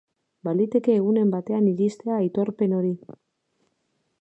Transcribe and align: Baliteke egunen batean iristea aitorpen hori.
Baliteke 0.47 0.95
egunen 1.01 1.33
batean 1.35 1.67
iristea 1.73 2.17
aitorpen 2.23 2.75
hori. 2.79 2.91